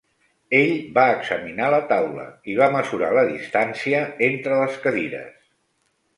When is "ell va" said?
0.59-1.03